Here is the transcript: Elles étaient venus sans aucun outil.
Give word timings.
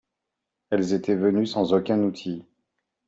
Elles 0.71 0.93
étaient 0.95 1.13
venus 1.13 1.51
sans 1.51 1.73
aucun 1.75 2.01
outil. 2.01 2.43